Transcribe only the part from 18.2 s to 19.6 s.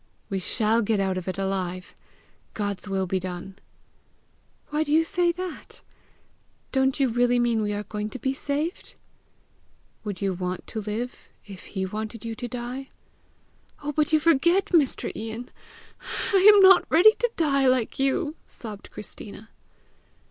sobbed Christina.